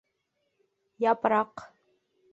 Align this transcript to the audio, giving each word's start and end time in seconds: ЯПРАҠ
ЯПРАҠ 1.07 1.55